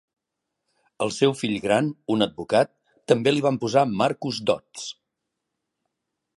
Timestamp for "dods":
4.51-4.91